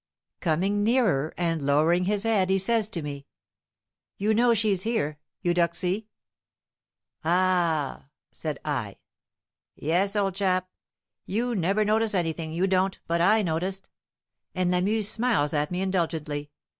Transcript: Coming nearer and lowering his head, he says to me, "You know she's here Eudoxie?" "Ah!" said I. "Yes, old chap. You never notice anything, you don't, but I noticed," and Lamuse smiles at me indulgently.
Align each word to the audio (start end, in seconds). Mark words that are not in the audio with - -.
Coming 0.39 0.83
nearer 0.83 1.31
and 1.37 1.61
lowering 1.61 2.05
his 2.05 2.23
head, 2.23 2.49
he 2.49 2.57
says 2.57 2.87
to 2.87 3.03
me, 3.03 3.27
"You 4.17 4.33
know 4.33 4.55
she's 4.55 4.81
here 4.81 5.19
Eudoxie?" 5.43 6.07
"Ah!" 7.23 8.05
said 8.31 8.57
I. 8.65 8.97
"Yes, 9.75 10.15
old 10.15 10.33
chap. 10.33 10.67
You 11.27 11.53
never 11.53 11.85
notice 11.85 12.15
anything, 12.15 12.51
you 12.51 12.65
don't, 12.65 12.99
but 13.05 13.21
I 13.21 13.43
noticed," 13.43 13.89
and 14.55 14.71
Lamuse 14.71 15.07
smiles 15.07 15.53
at 15.53 15.69
me 15.69 15.81
indulgently. 15.81 16.49